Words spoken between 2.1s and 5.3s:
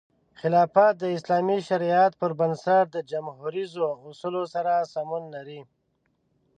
پر بنسټ د جموهریزو اصولو سره سمون